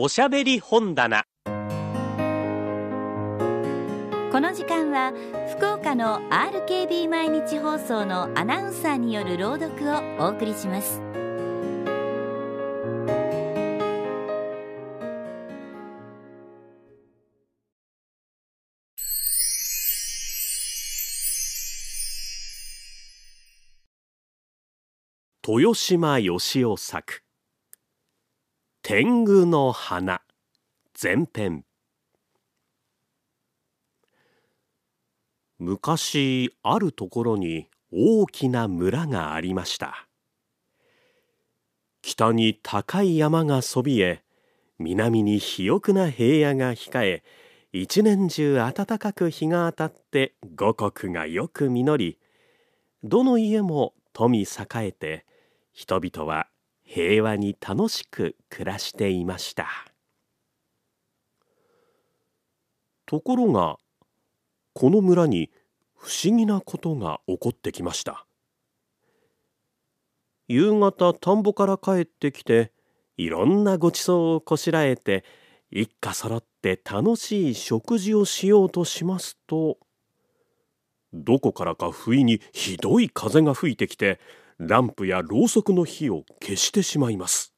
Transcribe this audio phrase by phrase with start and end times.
[0.00, 1.24] おしゃべり本棚。
[1.44, 1.50] こ
[4.40, 5.12] の時間は
[5.56, 11.02] 福岡の RKB 毎日放送のアナウンサーによる朗読をお送りします。
[25.44, 27.24] 豊島義雄作
[28.90, 30.22] 天狗の花。
[30.98, 31.66] 前編。
[35.58, 40.08] 昔あるところに大きな村がありました。
[42.00, 44.22] 北に高い山がそびえ
[44.78, 47.22] 南に肥沃な平野が控え
[47.74, 52.18] 一年中暖かく日が当たって五穀がよく実り
[53.04, 55.26] どの家も富栄えて
[55.74, 56.48] 人々は
[56.90, 59.68] 平和に楽しく暮らしていました。
[63.04, 63.76] ところが
[64.72, 65.50] この村に
[65.94, 68.24] 不思議なことが起こってきました。
[70.46, 72.72] 夕方田んぼから帰ってきて
[73.18, 75.26] いろんなごちそうをこしらえて
[75.70, 79.76] 一家揃って楽しい食事をしようとしますと
[81.12, 84.18] どこからか不意にひどい風が吹いてきて
[84.58, 87.54] ランプやろうそくの火を消してしまいます。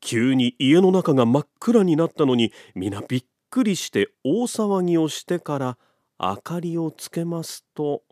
[0.00, 5.78] 急に家の中が真っ暗になったのに皆びっくりして大騒ぎをしてから
[6.18, 8.02] 明かりをつけますと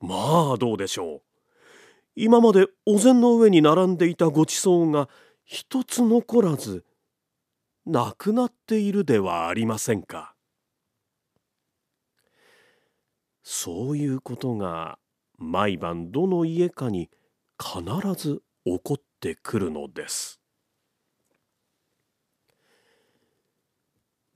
[0.00, 1.22] まあどうでしょう。
[2.14, 5.08] 今までお膳の上に並んでいたごちそうが
[5.44, 6.84] 一つ残らず
[7.86, 10.34] なくなっているではありませんか。
[13.42, 14.98] そういうことが
[15.42, 17.10] 毎晩どの家かに
[17.58, 17.82] 必
[18.16, 20.40] ず起こってくるのです。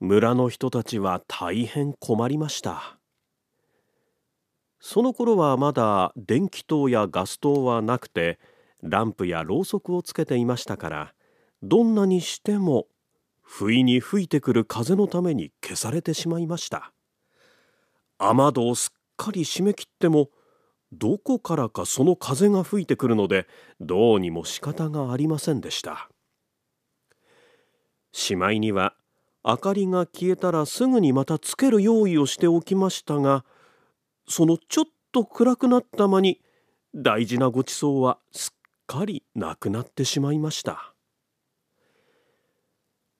[0.01, 2.99] 村の人たちは大変困りました。
[4.81, 8.37] その頃はまだ電気灯やガス灯はなくて
[8.83, 11.13] ランプやろうそくをつけていましたから
[11.63, 12.85] どんなにしても
[13.41, 16.91] 不意に吹いてくる風のために消されてしまいました。
[18.19, 20.29] 雨戸をすっかり閉め切っても
[20.91, 23.47] どこからかその風が吹いてくるので
[23.79, 26.09] どうにも仕方がありませんでした。
[28.11, 28.95] しまいには
[29.43, 33.45] 明かりが消えたらすぐにまたつける用意をしておきましたが
[34.27, 36.41] そのちょっと暗くなった間に
[36.95, 40.93] 大事なごちそうはすっかりなくなってしまいました。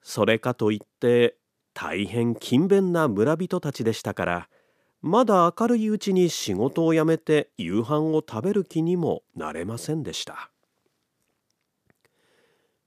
[0.01, 1.35] それかといって
[1.73, 4.49] 大変勤勉な村人たちでしたから
[5.07, 10.51] まだ明るいうちに仕事を辞めて夕飯を食べる気にもなれませんでした。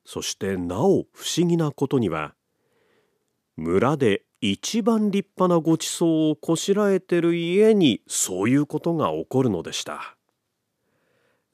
[0.04, 2.34] そしてなお不思議なことには
[3.56, 10.16] 村で一番立派なごちそうをこしらえてる家にそういうことが起こるのでした。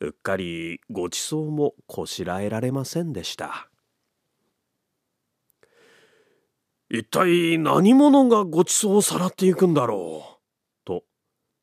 [0.01, 3.69] うっかりごちそうもこしらえられませんでした。
[6.91, 10.36] 一体何者がごちそうをさらっていくんだろう？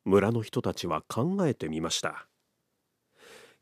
[0.04, 2.26] 村の人たちは考えてみました。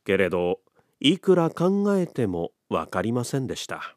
[0.05, 0.61] けれど
[1.01, 3.97] いくら考えても分かりませんでした。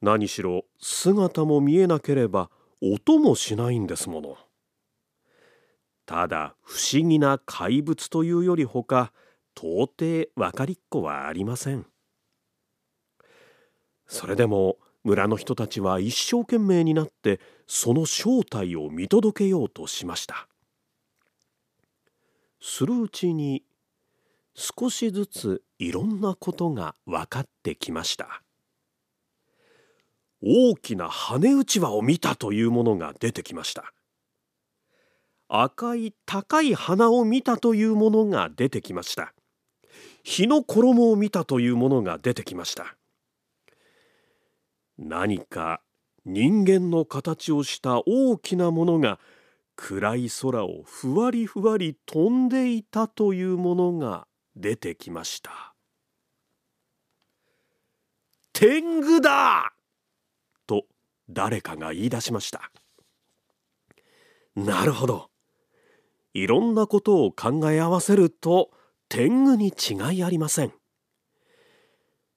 [0.00, 4.36] 何しろ姿も見えなければ音もしないんですもの。
[6.04, 9.12] ただ不思議な怪物というよりほか
[9.56, 11.86] 到底分かりっこはありません。
[14.06, 20.48] それでも村の人たちは一生懸命になってその正体を見届けようとしました。
[22.64, 23.64] するうちに
[24.54, 28.40] 少しずついろんなことが分かってきました。
[30.40, 33.92] 大きな羽うちわを見たというものが出てきました。
[35.48, 39.34] 赤い高い花を見たというものが出てきました。
[40.22, 42.96] 火の衣を見たというものが出てきました。
[44.98, 45.82] 何か
[46.24, 49.18] 人間の形をした大きなものが
[49.76, 55.74] 暗い空をふわりふわり飛んでいたというものが出てきました。
[58.52, 59.72] 天狗だ!
[60.66, 60.84] と
[61.28, 62.70] 誰かが言い出しました。
[64.54, 65.30] なるほど。
[66.34, 68.70] いろんなことを考え合わせると
[69.08, 70.72] 天狗に違いありません。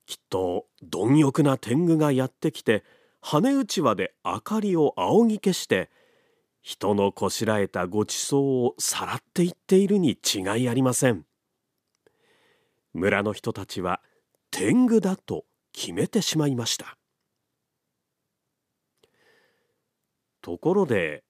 [0.05, 2.83] きっと貪欲な天狗がやってきて
[3.21, 5.89] 羽うちわで明かりを仰ぎ消して
[6.67, 11.23] 人のこしらえたごちそうをさらっていっているに違いありません。
[12.91, 14.01] 村の人たちは
[14.49, 16.97] 天狗だと決めてしまいました。
[20.41, 21.23] ところで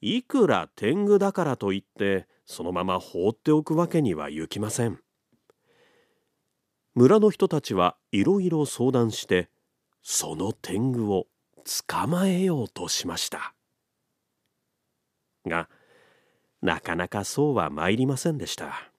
[0.00, 4.98] いくら天狗だからといってそのまま放っておくわけにはいきません。
[6.96, 9.50] 村の人たちはいろいろ相談して
[10.02, 11.28] その天狗を
[11.88, 13.54] 捕まえようとしました。
[15.46, 15.68] が
[16.62, 18.90] なかなかそうは参りませんでした。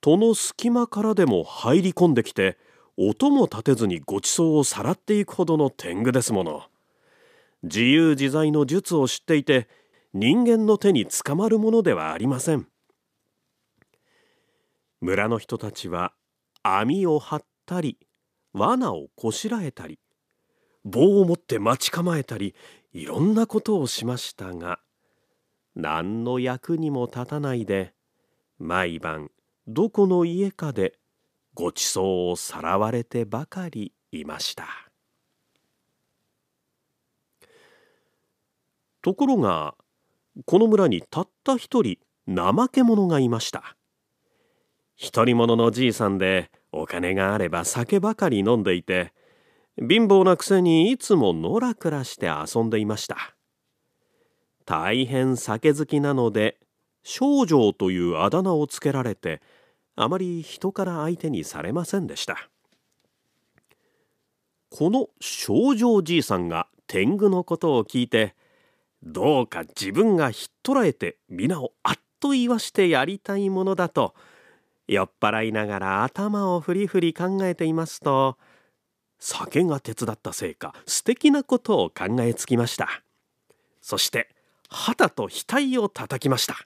[0.00, 2.56] 戸の隙間からでも入り込んできて
[2.96, 6.62] 音も立てずにごちそうをさらっていくほどの天狗ですもの。
[7.62, 9.68] 自由自在の術を知っていて
[10.14, 12.66] 人間の手に捕まるものではありません。
[15.00, 16.12] 村の人たちは
[16.62, 17.98] 網を張ったり
[18.52, 19.98] 罠をこしらえたり
[20.84, 22.54] 棒を持って待ち構えたり
[22.92, 24.80] いろんなことをしましたが
[25.74, 27.94] 何の役にも立たないで
[28.58, 29.30] 毎晩
[29.66, 30.94] どこの家かで
[31.54, 34.66] ごちそうをさらわれてばかりいました。
[39.02, 39.74] ところが
[40.44, 41.98] この村にたった一人
[42.28, 43.76] 怠け者がいました。
[45.12, 49.12] 独り者のじいさんでお金があれば酒ばかり飲んでいて
[49.80, 53.34] 貧乏なくせにいつものらくらして遊んでいました。
[54.66, 56.58] 大変酒好きなので
[57.02, 59.40] 少女というあだ名をつけられて
[59.96, 62.50] あまり人から相手にされませんでした。
[64.68, 68.34] この少女じいさんが天狗のことを聞いて
[69.02, 74.14] どうか自分がひっ捕らえて皆をあっと言わしてやりたいものだと
[74.88, 78.36] 酔っ払いながら頭をふりふり考えていますと
[79.20, 82.88] 酒が手伝ったせいか素敵なことを考えつきました。
[83.80, 84.34] そして
[84.68, 86.56] 肌と額を叩きました。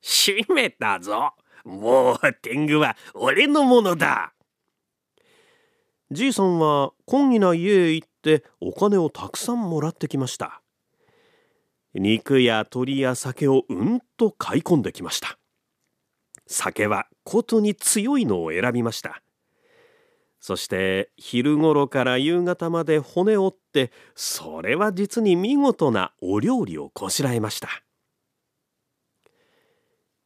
[0.00, 1.32] 閉めたぞ。
[1.64, 4.32] もう天狗は俺のものだ。
[6.10, 10.62] じいさんは懇意な家へ行ってお金をたくさんもらってきました。
[11.94, 15.38] 肉や鳥や酒をうんと買い込んできました。
[16.46, 19.22] 酒はことに強いのを選びました。
[20.40, 27.68] そして昼ごろから夕方まで骨折ってそれは実に見事なお料理をこしらえました。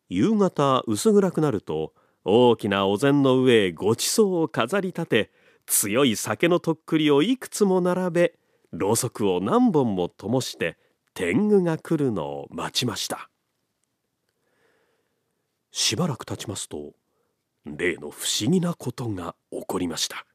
[0.09, 1.94] 夕方薄暗くなると
[2.25, 5.31] 大きなお膳の上へごちそうを飾り立て
[5.67, 8.35] 強い酒のとっくりをいくつも並べ
[8.73, 10.76] ろうそくを何本も灯して
[11.14, 13.31] 天狗が来るのを待ちました。
[15.70, 16.93] しばらく経ちますと
[17.64, 20.26] 例の不思議なことが起こりました。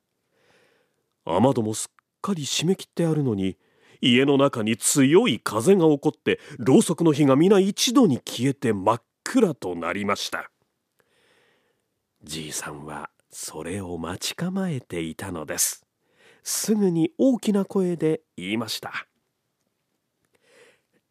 [1.25, 3.57] 雨戸もすっかり締め切ってあるのに
[4.01, 10.51] 家の中に強い風が起こってろうそくの火が皆一度に消えて真っ暗となりました。
[12.23, 15.85] じいさんはそれを待ち構えていたのです。
[16.43, 19.07] すぐに大きな声で言いました。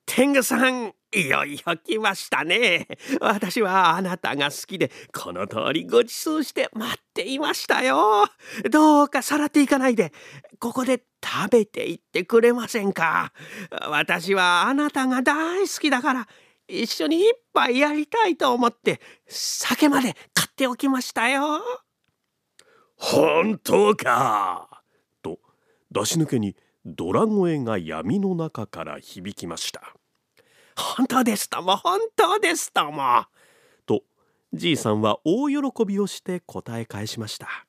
[0.07, 2.87] 天狗さん、いよいよ来ましたね。
[3.21, 8.25] 私はあなたが好きで、この通りご馳走して待っていましたよ。
[8.71, 10.13] どうかさらっていかないで、
[10.59, 13.33] ここで食べていってくれませんか。
[13.91, 16.29] 私はあなたが大好きだから、
[16.69, 21.61] 一緒に一杯やりたいと思って、酒まで買っておきましたよ。
[22.97, 24.83] 本当か。
[25.23, 25.39] と、
[25.91, 26.57] 出し抜けに
[26.89, 29.83] ドラ声が闇の中から響きました
[30.77, 33.25] 本当ですとも本当ですとも！
[33.87, 34.05] と
[34.53, 37.67] じいさんは大喜びをして答え返しました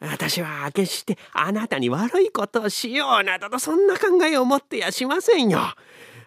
[0.00, 5.60] 私は決してあなたに悪いことをしようなどとそんな考えを持ってやしませんよ。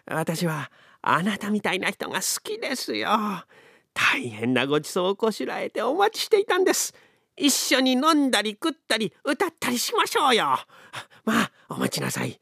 [0.06, 0.70] 私は
[1.02, 3.08] あなたみたいな人が好きですよ。
[3.92, 6.94] 大変なごちそうをこしらえてお待ちしていたんです。
[7.36, 10.56] 一緒に飲んだり食ったり歌ったりしましょうよ。
[11.24, 12.38] まあお待ちなさい。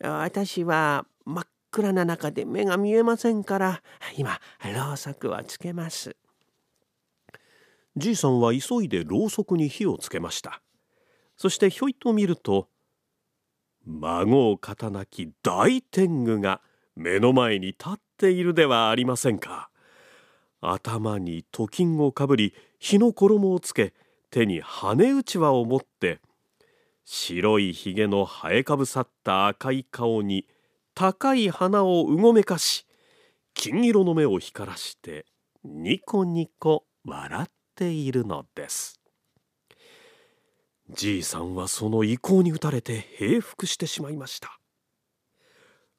[0.00, 3.82] 私は真っ暗な中で目が見えませんから
[4.16, 6.16] 今ろうそくをつけます。
[7.96, 10.62] じいさんは急いでろうそくに火をつけました。
[11.36, 12.68] そしてひょいと見ると
[13.84, 16.60] 孫を肩なき大天狗が
[16.94, 19.70] 目の前に立っているではありませんか。
[20.60, 23.94] 頭に頭巾をかぶり火の衣をつけ
[24.36, 26.20] 手に羽うちわを持って
[27.06, 30.46] 白いひげの生えかぶさった赤い顔に
[30.94, 32.84] 高い鼻をうごめかし
[33.54, 35.24] 金色の目を光らして
[35.64, 39.00] ニコニコ笑っているのです。
[40.90, 44.60] じいさんはその意向に打たれて平服してしまいました。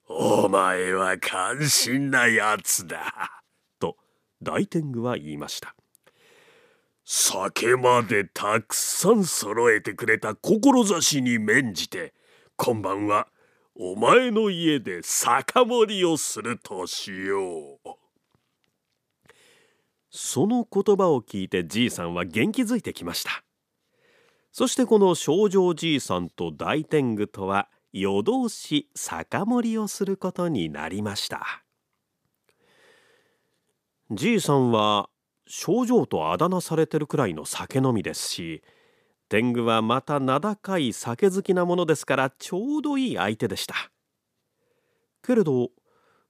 [0.07, 3.41] お前は感心なやつだ
[3.79, 3.97] と
[4.43, 5.73] 大天狗は言いました。
[7.09, 12.13] 酒までたくさん揃えてくれた志に免じて
[12.57, 13.29] 今晩は
[13.75, 17.89] お前の家で酒盛りをするとしよう。
[20.09, 23.41] その言葉を聞いてじいさんは元気づいてきました
[24.51, 31.63] そしてこの少女じいさんと大天狗とは夜通し酒盛りをすることになりました
[34.11, 35.09] じいさんは
[35.47, 38.61] 症状とあだ名されてるくらいの酒飲みですし
[39.29, 43.75] 天狗はまた名高い酒好きなものですからちょうどいい相手でした。
[45.21, 45.69] けれど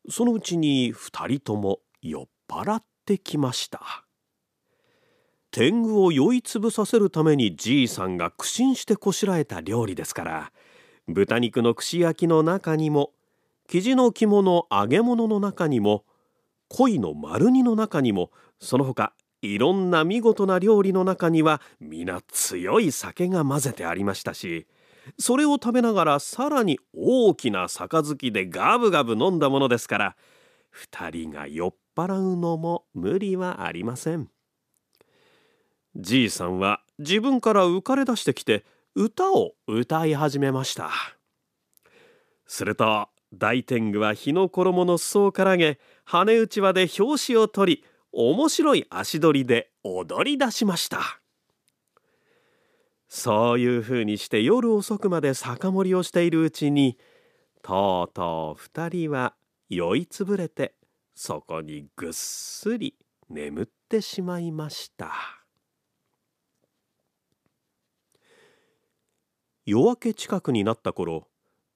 [0.09, 4.05] そのうちに2人とも酔っ払ってきました。
[5.51, 10.51] 天狗を酔いつぶさせるためにじいさんが苦心してこしらえた料理ですから
[11.07, 13.11] 豚肉の串焼きの中にも
[13.67, 16.03] 生地の肝の揚げ物の中にも
[16.69, 24.67] 鯉の丸煮の中にもその他いろんな見事な料理の中には皆強い酒が混ぜてありましたし
[25.19, 30.15] それを食べながらさらに大きな杯でガブガブ飲んだものですから
[30.91, 34.29] 2人が酔っ払うのも無理はありません。
[35.95, 40.91] じいさんは自分から浮かれ出してきて歌を歌い始めました。
[42.45, 47.85] すると大天狗は火の衣の裾をからげ羽打ち輪で拍子を取り
[48.19, 51.21] 面白い足取りで踊り出しました。
[53.07, 56.97] そういうふうにして夜遅くまで酒盛りをしているうちに
[57.61, 59.35] とうとう二人は
[59.69, 60.73] 酔いつぶれて
[61.13, 62.95] そこにぐっすり
[63.29, 65.11] 眠ってしまいました。
[69.63, 71.27] 夜明け近くになった頃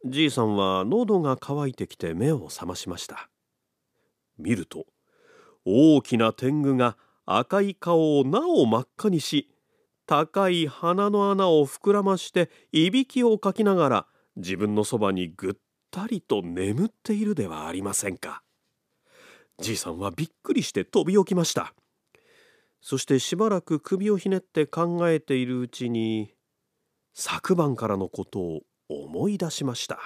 [0.05, 3.29] じいさんは喉が渇いてきて目を覚ましました。
[4.39, 4.87] 見ると
[5.65, 9.49] 大きな天狗が赤い顔をなお真っ赤にし
[10.05, 15.53] 高い鼻の穴を膨らましていびきをかきながら自分のそばにぐっ
[15.91, 18.41] たりと眠っているではありませんか。
[19.59, 21.73] じいさんはびっくりして飛び起きました。
[22.81, 26.33] そしてしばらく首をひねって考えているうちに
[27.13, 29.99] 昨晩からのことを思い出しました。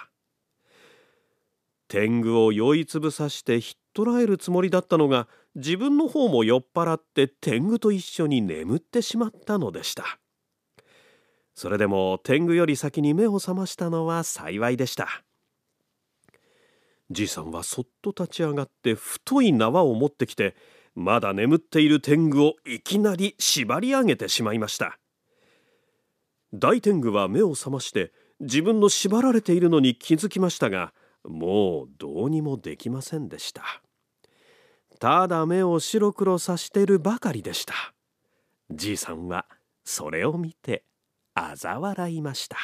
[1.88, 10.20] 天狗を酔いつぶさしてひっ捕らえるつもりだったのが自分の方も酔っ払って天狗と一緒に眠ってしまったのでした。
[11.54, 15.24] それでも天狗より先に目を覚ましたのは幸いでした。
[17.10, 20.56] じいさんはそっと立ち上がって太い縄を持ってきて
[20.96, 25.00] まだ眠っている天狗をいきなり縛り上げてしまいました。
[26.54, 30.94] 大天狗は目を覚まして自分の縛られているのに気づきましたが
[31.24, 33.85] もうどうにもできませんでした。
[35.06, 37.76] ただ目を白黒さしてるばかりでした。
[38.72, 39.46] じいさんは
[39.84, 40.84] それを見て
[41.36, 42.58] 嘲笑いました。